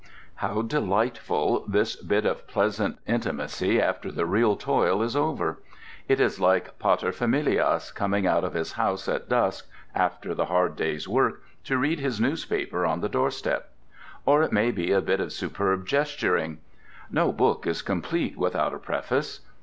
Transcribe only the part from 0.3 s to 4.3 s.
How delightful this bit of pleasant intimacy after the